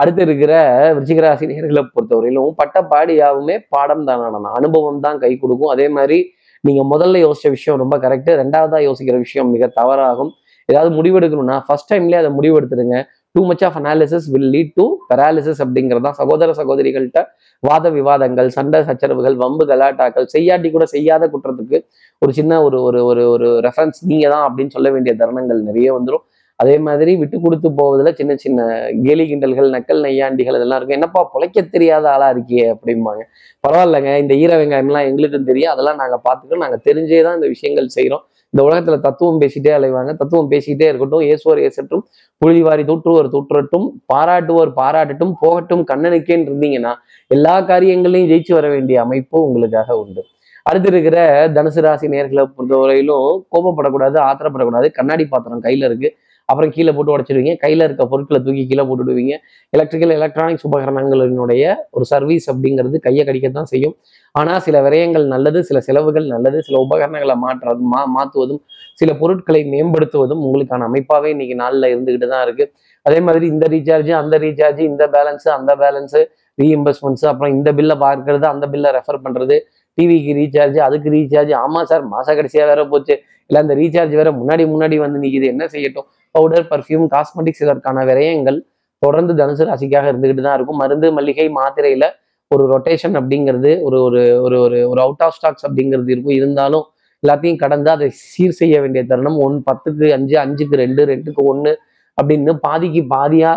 அடுத்து 0.00 0.22
இருக்கிற 0.26 0.52
விருச்சிகராசி 0.94 1.44
நேர்களை 1.50 1.82
பொறுத்தவரையிலும் 1.94 2.56
பட்டப்பாடியாவுமே 2.60 3.56
பாடம் 3.74 4.04
தான் 4.08 4.48
அனுபவம் 4.58 5.04
தான் 5.06 5.20
கை 5.24 5.32
கொடுக்கும். 5.34 5.72
அதே 5.74 5.86
மாதிரி 5.96 6.18
நீங்க 6.64 6.82
முதல்ல 6.92 7.18
யோசிச்ச 7.26 7.48
விஷயம் 7.56 7.80
ரொம்ப 7.82 7.96
கரெக்டு 8.04 8.30
ரெண்டாவதா 8.42 8.78
யோசிக்கிற 8.88 9.16
விஷயம் 9.24 9.50
மிக 9.54 9.66
தவறாகும். 9.80 10.32
ஏதாவது 10.68 10.90
முடிவெடுக்கணும்னா 10.96 11.56
ஃபர்ஸ்ட் 11.66 11.90
டைம்லேயே 11.92 12.18
அதை 12.22 12.30
முடிவெடுத்துடுங்க. 12.38 12.96
Too 13.34 13.40
much 13.48 13.62
of 13.66 13.76
analysis 13.80 14.26
will 14.34 14.48
lead 14.54 14.72
to 14.78 14.84
paralysis 15.10 15.60
அப்படிங்கிறதா 15.64 16.10
சகோதர 16.20 16.54
சகோதரிகள்கிட்ட 16.60 17.20
வாத 17.62 17.90
விவாதங்கள் 17.96 18.48
சண்டை 18.56 18.78
சச்சரவுகள் 18.88 19.36
வம்பு 19.42 19.64
கலாட்டாக்கள் 19.70 20.26
செய்யாட்டி 20.34 20.68
கூட 20.76 20.84
செய்யாத 20.94 21.26
குற்றத்துக்கு 21.34 21.78
ஒரு 22.22 22.32
சின்ன 22.38 22.60
ஒரு 22.66 22.78
ஒரு 22.88 23.00
ஒரு 23.10 23.22
ஒரு 23.34 23.48
ரெஃபரன்ஸ் 23.66 24.00
நீங்க 24.10 24.26
தான் 24.34 24.44
அப்படின்னு 24.48 24.74
சொல்ல 24.76 24.90
வேண்டிய 24.94 25.14
தருணங்கள் 25.20 25.60
நிறைய 25.68 25.88
வந்துடும் 25.96 26.24
அதே 26.62 26.76
மாதிரி 26.86 27.12
விட்டு 27.20 27.36
கொடுத்து 27.42 27.68
போவதில் 27.80 28.16
சின்ன 28.20 28.32
சின்ன 28.44 28.60
கேலி 29.04 29.24
கிண்டல்கள் 29.30 29.68
நக்கல் 29.74 30.00
நையாண்டிகள் 30.06 30.56
இதெல்லாம் 30.58 30.78
இருக்கும். 30.78 30.98
என்னப்பா 30.98 31.20
பொழைக்க 31.34 31.62
தெரியாத 31.74 32.04
ஆளாக 32.14 32.32
இருக்கியே 32.34 32.64
அப்படிம்பாங்க. 32.74 33.22
பரவாயில்லைங்க 33.64 34.12
இந்த 34.22 34.34
ஈர 34.42 34.52
வெங்காயம்லாம் 34.60 35.06
எங்களுக்கும் 35.10 35.46
தெரியும். 35.50 35.72
அதெல்லாம் 35.74 36.00
நாங்கள் 36.02 36.22
பார்த்துக்கிறோம். 36.26 36.64
நாங்கள் 36.66 36.82
தெரிஞ்சே 36.88 37.20
தான் 37.26 37.38
இந்த 37.40 37.48
விஷயங்கள் 37.54 37.88
செய்கிறோம் 37.96 38.24
இந்த 38.54 38.60
உலகத்துல 38.66 38.96
தத்துவம் 39.06 39.40
பேசிட்டே 39.42 39.72
அலைவாங்க. 39.78 40.10
தத்துவம் 40.20 40.50
பேசிக்கிட்டே 40.52 40.86
இருக்கட்டும். 40.90 41.24
ஏசுவர் 41.32 41.60
ஏசட்டும் 41.68 42.04
புழுதிவாரி 42.42 42.82
தூற்றுவோர் 42.90 43.28
தூற்றட்டும் 43.34 43.86
பாராட்டுவோர் 44.12 44.70
பாராட்டட்டும் 44.80 45.34
போகட்டும் 45.42 45.82
கண்ணனுக்கேன்னு 45.90 46.48
இருந்தீங்கன்னா 46.50 46.92
எல்லா 47.36 47.54
காரியங்களையும் 47.70 48.30
ஜெயிச்சு 48.32 48.52
வர 48.58 48.66
வேண்டிய 48.74 48.98
அமைப்பு 49.06 49.36
உங்களுக்காக 49.48 49.98
உண்டு. 50.02 50.22
அடுத்து 50.68 50.88
இருக்கிற 50.92 51.18
தனுசு 51.56 51.82
ராசி 51.84 52.06
நேர்களை 52.14 52.42
பொறுத்தவரையிலும் 52.56 53.28
கோபப்படக்கூடாது 53.54 54.16
ஆத்திரப்படக்கூடாது. 54.28 54.88
கண்ணாடி 54.98 55.24
பாத்திரம் 55.34 55.62
கையில 55.66 55.88
இருக்கு. 55.90 56.10
அப்புறம் 56.48 56.70
கீழே 56.74 56.92
போட்டு 56.96 57.12
உடச்சிடுவீங்க. 57.14 57.52
கையில் 57.62 57.84
இருக்க 57.86 58.02
பொருட்களை 58.12 58.38
தூக்கி 58.46 58.62
கீழே 58.70 58.84
போட்டுடுவீங்க 58.88 59.34
எலக்ட்ரிக்கல் 59.72 60.14
எலக்ட்ரானிக்ஸ் 60.18 60.66
உபகரணங்களினுடைய 60.68 61.74
ஒரு 61.96 62.04
சர்வீஸ் 62.12 62.46
அப்படிங்கிறது 62.52 62.98
கையை 63.06 63.24
கடிக்கத்தான் 63.28 63.70
செய்யும். 63.72 63.94
ஆனால் 64.34 64.60
சில 64.66 64.76
விரயங்கள் 64.86 65.26
நல்லது 65.34 65.60
சில 65.68 65.78
செலவுகள் 65.88 66.26
நல்லது 66.34 66.58
சில 66.68 66.76
உபகரணங்களை 66.86 67.36
மாற்றுறது 67.44 67.82
மா 67.94 68.02
மாற்றுவதும் 68.16 68.62
சில 69.02 69.12
பொருட்களை 69.22 69.62
மேம்படுத்துவதும் 69.74 70.42
உங்களுக்கான 70.48 70.86
அமைப்பாகவே 70.90 71.30
இன்னைக்கு 71.34 71.56
நாளில் 71.62 71.90
இருந்துக்கிட்டு 71.92 72.28
தான் 72.34 72.44
இருக்குது 72.46 72.72
அதே 73.06 73.18
மாதிரி 73.26 73.46
இந்த 73.54 73.66
ரீசார்ஜ் 73.74 74.12
அந்த 74.22 74.36
ரீசார்ஜ் 74.44 74.82
இந்த 74.90 75.04
பேலன்ஸு 75.16 75.48
அந்த 75.58 75.72
பேலன்ஸு 75.82 76.22
ரீஇம்பர்ஸ்மெண்ட்ஸ் 76.58 77.26
அப்புறம் 77.30 77.52
இந்த 77.56 77.70
பில்லை 77.78 77.96
பார்க்கறது 78.04 78.46
அந்த 78.54 78.64
பில்லை 78.72 78.90
ரெஃபர் 78.98 79.24
பண்ணுறது 79.24 79.56
டிவிக்கு 79.98 80.32
ரீசார்ஜ் 80.40 80.78
அதுக்கு 80.86 81.08
ரீசார்ஜ் 81.16 81.52
ஆமாம் 81.62 81.88
சார் 81.90 82.04
மாத 82.12 82.34
கடைசியாக 82.38 82.68
வேற 82.70 82.82
போச்சு. 82.92 83.14
இல்லை 83.50 83.60
அந்த 83.64 83.74
ரீசார்ஜ் 83.80 84.14
வேற 84.20 84.30
முன்னாடி 84.40 84.64
முன்னாடி 84.72 84.96
வந்து 85.02 85.18
நிற்கிது 85.22 85.46
என்ன 85.52 85.64
செய்யட்டும்? 85.74 86.06
பவுடர் 86.36 86.66
பர்ஃப்யூம் 86.72 87.06
காஸ்மெட்டிக்ஸ் 87.14 87.62
இதற்கான 87.66 88.04
விரயங்கள் 88.10 88.58
தொடர்ந்து 89.02 89.32
தனுசு 89.40 89.64
ராசிக்காக 89.70 90.06
இருந்துகிட்டு 90.12 90.44
தான் 90.46 90.56
இருக்கும். 90.58 90.80
மருந்து 90.82 91.08
மல்லிகை 91.16 91.46
மாத்திரையில 91.58 92.04
ஒரு 92.50 92.64
ரொட்டேஷன் 92.72 93.16
அப்படிங்கிறது 93.20 93.70
ஒரு 93.86 93.98
ஒரு 94.06 94.22
ஒரு 94.46 94.56
ஒரு 94.66 94.78
ஒரு 94.92 95.00
அவுட் 95.06 95.24
ஆஃப் 95.26 95.34
ஸ்டாக்ஸ் 95.36 95.64
அப்படிங்கிறது 95.68 96.10
இருக்கும். 96.14 96.36
இருந்தாலும் 96.40 96.84
எல்லாத்தையும் 97.22 97.60
கடந்து 97.62 97.88
அதை 97.94 98.06
சீர் 98.32 98.58
செய்ய 98.60 98.74
வேண்டிய 98.82 99.02
தருணம் 99.10 99.38
ஒன் 99.46 99.56
பத்துக்கு 99.68 100.06
அஞ்சு 100.16 100.36
அஞ்சுக்கு 100.44 100.76
ரெண்டு 100.82 101.02
ரெண்டுக்கு 101.12 101.42
ஒன்று 101.52 101.72
அப்படின்னு 102.18 102.52
பாதிக்கு 102.66 103.02
பாதியா 103.14 103.52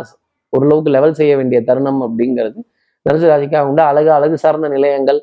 ஓரளவுக்கு 0.53 0.91
லெவல் 0.95 1.17
செய்ய 1.19 1.33
வேண்டிய 1.39 1.59
தருணம் 1.69 2.01
அப்படிங்கிறது 2.07 2.59
தனுசு 3.05 3.27
ராசிக்காக 3.31 3.69
உண்டு. 3.69 3.83
அழகு 3.91 4.09
அழகு 4.17 4.37
சார்ந்த 4.43 4.67
நிலையங்கள் 4.75 5.19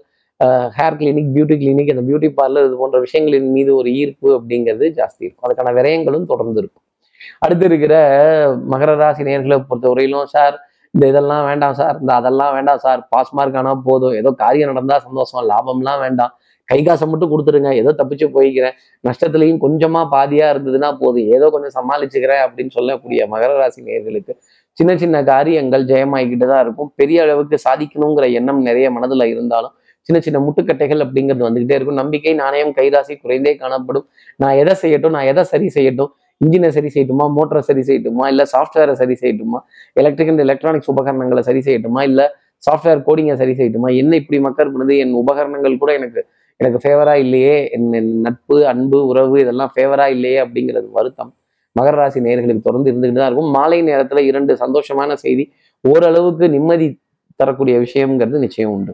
ஹேர் 0.77 0.97
கிளினிக் 1.01 1.31
பியூட்டி 1.35 1.57
கிளினிக் 1.63 1.91
அந்த 1.95 2.03
பியூட்டி 2.09 2.29
பார்லர் 2.41 2.67
இது 2.69 2.77
போன்ற 2.83 2.99
விஷயங்களின் 3.07 3.49
மீது 3.57 3.71
ஒரு 3.81 3.89
ஈர்ப்பு 4.01 4.29
அப்படிங்கிறது 4.39 4.87
ஜாஸ்தி 4.99 5.23
இருக்கும். 5.27 5.47
அதுக்கான 5.47 5.73
விரயங்களும் 5.79 6.27
தொடர்ந்து 6.33 6.61
இருக்கும். 6.63 6.85
அடுத்து 7.45 7.65
இருக்கிற 7.71 7.95
மகர 8.73 8.97
ராசி 9.03 9.23
நேர்களை 9.31 9.59
பொறுத்தவரையிலும் 9.71 10.33
சார் 10.37 10.57
இந்த 10.95 11.05
இதெல்லாம் 11.13 11.47
வேண்டாம் 11.49 11.75
சார். 11.81 11.97
இந்த 12.03 12.13
அதெல்லாம் 12.21 12.53
வேண்டாம் 12.57 12.83
சார். 12.85 13.01
பாஸ் 13.13 13.33
மார்க் 13.37 13.59
ஆனால் 13.61 13.81
போதும். 13.89 14.15
ஏதோ 14.21 14.31
காரியம் 14.43 14.71
நடந்தா 14.73 14.97
சந்தோஷம். 15.07 15.43
லாபம்லாம் 15.51 16.01
வேண்டாம். 16.05 16.33
கை 16.69 16.79
காசை 16.87 17.05
மட்டும் 17.09 17.31
கொடுத்துருங்க. 17.33 17.71
ஏதோ 17.81 17.91
தப்பிச்சு 17.99 18.27
போய்க்கிறேன். 18.37 18.75
நஷ்டத்துலையும் 19.05 19.61
கொஞ்சமா 19.65 20.01
பாதியா 20.15 20.47
இருந்ததுன்னா 20.55 20.91
போதும். 21.03 21.29
ஏதோ 21.37 21.47
கொஞ்சம் 21.55 21.75
சமாளிச்சுக்கிறேன் 21.79 22.43
அப்படின்னு 22.47 22.73
சொல்லக்கூடிய 22.79 23.21
மகர 23.35 23.51
ராசி 23.61 23.81
நேர்களுக்கு 23.89 24.35
சின்ன 24.79 24.97
சின்ன 25.03 25.23
காரியங்கள் 25.33 25.85
ஜெயமாகிக்கிட்டு 25.93 26.47
தான் 26.53 26.63
இருக்கும். 26.65 26.91
பெரிய 27.01 27.23
அளவுக்கு 27.23 27.59
சாதிக்கணுங்கிற 27.67 28.27
எண்ணம் 28.41 28.61
நிறைய 28.69 28.89
மனதுல 28.97 29.27
இருந்தாலும் 29.35 29.75
சின்ன 30.09 30.19
சின்ன 30.27 30.39
முட்டுக்கட்டைகள் 30.47 31.03
அப்படிங்கிறது 31.05 31.47
வந்துகிட்டே 31.49 31.77
இருக்கும். 31.79 31.99
நம்பிக்கை 32.03 32.33
நாணயம் 32.43 32.73
கைராசி 32.79 33.15
குறைந்தே 33.23 33.53
காணப்படும். 33.63 34.07
நான் 34.43 34.59
எதை 34.63 34.75
செய்யட்டும்? 34.83 35.15
நான் 35.17 35.29
எதை 35.33 35.43
சரி 35.53 35.67
செய்யட்டும்? 35.77 36.13
இன்ஜினை 36.41 36.69
சரி 36.69 36.91
செய்யட்டுமா 36.95 37.25
மோட்டரை 37.37 37.63
சரி 37.69 37.83
செய்யட்டுமா 37.89 38.25
இல்லை 38.33 38.45
சாஃப்ட்வேரை 38.53 38.95
சரி 38.95 39.15
செய்யட்டுமா 39.23 39.59
எலக்ட்ரிக்கல் 39.97 40.43
எலக்ட்ரானிக்ஸ் 40.47 40.91
உபகரணங்களை 40.91 41.43
சரி 41.43 41.63
செய்யட்டுமா 41.69 42.03
இல்லை 42.03 42.27
சாஃப்ட்வேர் 42.63 43.03
கோடிங்கை 43.09 43.35
சரி 43.37 43.55
செய்யட்டுமா 43.59 43.89
என்ன 44.03 44.13
இப்படி 44.17 44.39
மக்கள் 44.47 44.73
பண்ணுது 44.75 44.95
என் 45.03 45.15
உபகரணங்கள் 45.23 45.81
கூட 45.83 45.91
எனக்கு 45.99 46.21
எனக்கு 46.61 46.79
ஃபேவரா 46.85 47.15
இல்லையே 47.25 47.57
என் 47.77 47.91
என் 47.93 48.13
நட்பு 48.21 48.57
அன்பு 48.71 48.99
உறவு 49.07 49.37
இதெல்லாம் 49.43 49.73
ஃபேவரா 49.75 50.07
இல்லையே 50.15 50.39
அப்படிங்கிறது 50.45 50.89
வருத்தம். 50.93 51.31
மகர 51.77 51.95
ராசி 52.01 52.21
நேர்களுக்கு 52.21 52.67
தொடர்ந்து 52.69 52.91
இருந்துகிட்டு 52.91 53.21
தான் 53.21 53.31
இருக்கும். 53.31 53.51
மாலை 53.57 53.79
நேரத்தில் 53.83 54.29
இரண்டு 54.31 54.53
சந்தோஷமான 54.63 55.13
செய்தி 55.25 55.45
ஓரளவுக்கு 55.85 56.47
நிம்மதி 56.57 56.89
தரக்கூடிய 57.41 57.77
விஷயம்ங்கிறது 57.85 58.39
நிச்சயம் 58.47 58.73
உண்டு. 58.77 58.93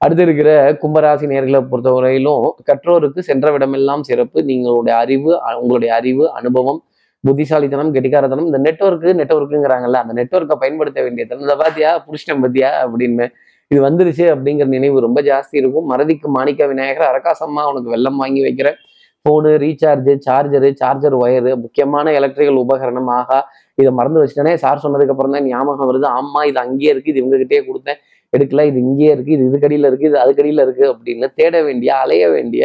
அடுத்து 0.00 0.24
இருக்கிற 0.26 0.50
கும்பராசி 0.82 1.26
நேர்களை 1.32 1.60
பொறுத்தவரையிலும் 1.70 2.44
கற்றோருக்கு 2.68 3.20
சென்ற 3.28 3.50
விடமெல்லாம் 3.54 4.02
சிறப்பு. 4.08 4.38
நீங்களுடைய 4.50 4.94
அறிவு 5.04 5.30
உங்களுடைய 5.62 5.90
அறிவு 6.00 6.24
அனுபவம் 6.40 6.80
புத்திசாலித்தனம் 7.24 7.92
கெட்டிக்காரத்தனம் 7.94 8.48
இந்த 8.50 8.58
நெட்வொர்க்கு 8.66 9.12
நெட்ஒர்க்குங்கிறாங்கல்ல 9.20 10.00
அந்த 10.04 10.14
நெட்வொர்க்கை 10.20 10.56
பயன்படுத்த 10.62 10.98
வேண்டிய 11.06 11.24
தனம் 11.30 11.46
இதை 11.46 11.56
பாத்தியா? 11.62 11.90
புடிச்சிட்டேன் 12.06 12.42
பத்தியா? 12.46 12.70
அப்படின்னு 12.82 13.26
இது 13.70 13.78
வந்துருச்சு 13.86 14.24
அப்படிங்கிற 14.32 14.66
நினைவு 14.74 14.98
ரொம்ப 15.06 15.20
ஜாஸ்தி 15.28 15.56
இருக்கும். 15.60 15.86
மறதிக்கு 15.92 16.26
மாணிக்க 16.36 16.66
விநாயகர் 16.72 17.08
அரகாசம்மா 17.12 17.62
உனக்கு 17.70 17.88
வெள்ளம் 17.94 18.20
வாங்கி 18.22 18.42
வைக்கிறேன் 18.46 18.76
phone 19.24 19.52
recharge 19.62 20.12
charger 20.26 20.68
charger 20.80 21.14
wire 21.22 21.52
முக்கியமான 21.62 22.12
எலக்ட்ரிக்கல் 22.18 22.60
உபகரணம் 22.64 23.10
ஆகா 23.16 23.38
இதை 23.80 23.90
மறந்து 23.98 24.20
வச்சுட்டேனே 24.20 24.52
சார் 24.64 24.82
சொன்னதுக்கு 24.84 25.14
அப்புறம் 25.14 25.34
தான் 25.36 25.48
ஞாபகம் 25.52 25.88
வருது. 25.90 26.06
ஆமா 26.18 26.40
இது 26.50 26.60
அங்கேயே 26.64 26.92
இருக்கு 26.94 27.12
இது 27.12 27.20
இவங்ககிட்டயே 27.22 27.62
கொடுத்தேன். 27.70 27.98
எடுக்கல 28.32 28.64
இது 28.70 28.78
இங்கேயே 28.86 29.10
இருக்கு 29.16 29.32
இது 29.36 29.44
இதுக்கடியில் 29.50 29.88
இருக்கு 29.90 30.08
இது 30.10 30.18
அதுக்கடியில் 30.24 30.62
இருக்கு 30.66 30.84
அப்படின்னு 30.92 31.28
தேட 31.40 31.62
வேண்டிய 31.68 31.90
அலைய 32.02 32.24
வேண்டிய 32.36 32.62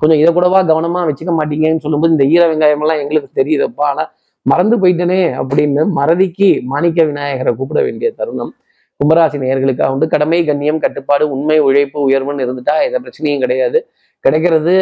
கொஞ்சம் 0.00 0.20
இதை 0.22 0.30
கூடவா 0.36 0.60
கவனமா 0.70 1.00
வச்சுக்க 1.08 1.32
மாட்டீங்கன்னு 1.38 1.84
சொல்லும்போது 1.84 2.14
இந்த 2.14 2.24
ஈர 2.34 2.42
வெங்காயம் 2.50 2.82
எல்லாம் 2.84 3.00
எங்களுக்கு 3.02 3.30
தெரியுதப்பா. 3.40 3.84
ஆனா 3.92 4.04
மறந்து 4.46 4.76
போயிட்டனே 4.82 5.20
அப்படின்னு 5.40 5.82
மறதிக்கு 5.98 6.48
மாணிக்க 6.72 7.04
விநாயகரை 7.10 7.52
கூப்பிட 7.58 7.80
வேண்டிய 7.86 8.08
தருணம் 8.18 8.52
கும்பராசி 9.00 9.36
நேயர்களுக்காக 9.42 9.94
உண்டு. 9.94 10.06
கடமை 10.14 10.40
கண்ணியம் 10.48 10.82
கட்டுப்பாடு 10.84 11.24
உண்மை 11.34 11.58
உழைப்பு 11.68 11.98
உயர்வுன்னு 12.08 12.44
இருந்துட்டா 12.46 12.74
எந்த 12.88 12.98
பிரச்சனையும் 13.04 13.42
கிடையாது. 13.44 13.78
கிடைக்கிறது 14.24 14.74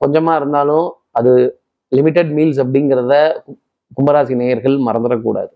கொஞ்சமா 0.00 0.34
இருந்தாலும் 0.40 0.86
அது 1.18 1.32
லிமிட்டட் 1.92 2.32
மீல்ஸ் 2.36 2.60
அப்படிங்கிறத 2.64 3.14
கும்பராசி 3.96 4.34
நேயர்கள் 4.42 4.76
மறந்துடக்கூடாது. 4.88 5.52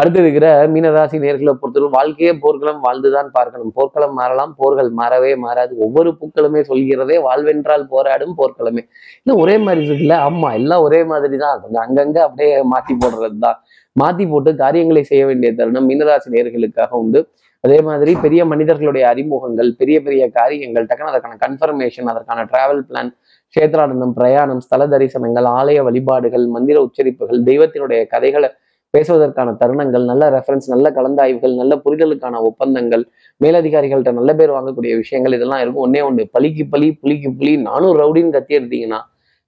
அடுத்து 0.00 0.18
இருக்கிற 0.22 0.46
மீனராசி 0.72 1.18
நேர்களை 1.22 1.52
பொறுத்தவரை 1.60 1.88
வாழ்க்கையே 1.94 2.32
போர்க்களம் 2.40 2.80
வாழ்ந்துதான் 2.86 3.28
பார்க்கணும். 3.36 3.70
போர்க்களம் 3.76 4.16
மாறலாம் 4.18 4.52
போர்கள் 4.58 4.90
மாறவே 4.98 5.30
மாறாது. 5.44 5.72
ஒவ்வொரு 5.86 6.10
பூக்களுமே 6.18 6.60
சொல்கிறதே 6.70 7.16
வாழ்வென்றால் 7.26 7.84
போராடும் 7.92 8.34
போர்க்களமே. 8.40 8.82
இல்லை 9.20 9.36
ஒரே 9.42 9.54
மாதிரி 9.66 9.86
இருக்குல்ல? 9.86 10.16
ஆமா 10.26 10.48
எல்லாம் 10.58 10.82
ஒரே 10.88 11.00
மாதிரி 11.12 11.38
தான் 11.44 11.62
கொஞ்சம் 11.62 11.82
அங்கங்க 11.86 12.18
அப்படியே 12.26 12.50
மாத்தி 12.72 12.96
போடுறது 13.04 13.38
தான் 13.46 13.58
மாத்தி 13.96 14.26
போட்டு 14.32 14.52
காரியங்களை 14.64 15.04
செய்ய 15.12 15.22
வேண்டிய 15.30 15.52
தருணம் 15.60 15.88
மீனராசி 15.90 16.34
நேர்களுக்காக 16.36 16.92
உண்டு. 17.04 17.22
அதே 17.64 17.78
மாதிரி 17.88 18.12
பெரிய 18.26 18.40
மனிதர்களுடைய 18.52 19.04
அறிமுகங்கள் 19.12 19.70
பெரிய 19.80 19.96
பெரிய 20.06 20.22
காரியங்கள் 20.38 20.88
டக்குனு 20.90 21.12
அதற்கான 21.12 21.38
கன்ஃபர்மேஷன் 21.46 22.12
அதற்கான 22.12 22.44
டிராவல் 22.52 22.84
பிளான் 22.90 23.10
கஷேத்ரானந்தம் 23.54 24.14
பிரயாணம் 24.18 24.62
ஸ்தல 24.66 24.84
தரிசனங்கள் 24.92 25.48
ஆலய 25.56 25.80
வழிபாடுகள் 25.88 26.46
மந்திர 26.54 26.78
உச்சரிப்புகள் 26.86 27.40
தெய்வத்தினுடைய 27.50 28.00
கதைகளை 28.14 28.48
பேசுவதற்கான 28.96 29.56
தருணங்கள் 29.62 30.04
நல்ல 30.10 30.28
ரெஃபரன்ஸ் 30.36 30.68
நல்ல 30.74 30.92
கலந்தாய்வுகள் 30.98 31.58
நல்ல 31.62 31.74
புரிதலுக்கான 31.86 32.42
ஒப்பந்தங்கள் 32.50 33.04
மேலதிகாரிகள்கிட்ட 33.40 34.14
நல்ல 34.20 34.32
பேர் 34.38 34.54
வாங்கக்கூடிய 34.56 34.92
விஷயங்கள் 35.02 35.36
இதெல்லாம் 35.38 35.62
இருக்கும். 35.64 35.84
ஒன்னே 35.88 36.02
ஒன்று 36.08 36.24
பலிக்கு 36.36 36.64
பலி 36.74 36.88
புளிக்கு 37.02 37.30
புலி 37.40 37.52
நானும் 37.68 37.98
ரவுடின்னு 38.02 38.34
கத்தி 38.38 38.58
எடுத்தீங்கன்னா 38.60 39.00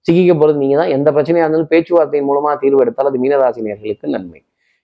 சிக்கிக்க 0.05 0.33
போகிறது 0.35 0.61
நீங்க 0.63 0.75
தான். 0.81 0.93
எந்த 0.97 1.09
பிரச்சனையாக 1.15 1.45
இருந்தாலும் 1.45 1.71
பேச்சுவார்த்தையின் 1.73 2.29
மூலமா 2.29 2.51
தீர்வு 2.61 2.83
எடுத்தால் 2.85 3.09
அது 3.11 3.19
மீனராசி 3.23 3.65
நேர்களுக்கு 3.65 4.13
நன்மை. 4.15 4.39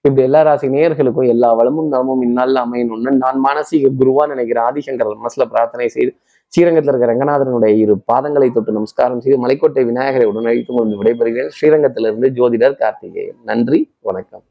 இப்படி 0.05 0.23
எல்லா 0.27 0.41
ராசி 0.47 0.67
நேயர்களுக்கும் 0.73 1.29
எல்லா 1.33 1.49
வளமும் 1.59 1.87
நலமும் 1.93 2.23
இந்நாளில் 2.25 2.59
அமையணும்னு 2.63 3.13
நான் 3.23 3.39
மானசீக 3.45 3.91
குருவா 4.01 4.25
நினைக்கிற 4.31 4.59
ஆதிசங்கர் 4.67 5.21
மனசுல 5.23 5.45
பிரார்த்தனை 5.53 5.87
செய்து 5.95 6.11
ஸ்ரீரங்கத்தில் 6.53 6.91
இருக்கிற 6.91 7.11
ரங்கநாதனுடைய 7.11 7.73
இரு 7.83 7.95
பாதங்களை 8.11 8.49
தொட்டு 8.57 8.77
நமஸ்காரம் 8.77 9.23
செய்து 9.23 9.39
மலைக்கோட்டை 9.43 9.85
விநாயகரை 9.89 10.27
உடனடித்து 10.31 10.73
கொண்டு 10.77 10.99
விடைபெறுகிறேன். 11.01 11.53
ஸ்ரீரங்கத்திலிருந்து 11.57 12.29
ஜோதிடர் 12.39 12.79
கார்த்திகேயன். 12.83 13.39
நன்றி 13.51 13.81
வணக்கம். 14.09 14.45